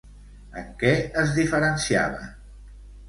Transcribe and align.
En 0.61 0.71
què 0.79 0.93
es 1.25 1.35
diferenciaven? 1.41 2.33